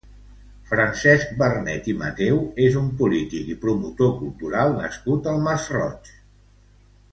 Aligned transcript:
Francesc 0.69 1.35
Vernet 1.41 1.89
i 1.93 1.95
Mateu 1.99 2.39
és 2.69 2.79
un 2.81 2.89
polític 3.03 3.53
i 3.57 3.59
promotor 3.67 4.11
cultural 4.23 4.75
nascut 4.81 5.33
al 5.35 5.41
Masroig. 5.51 6.13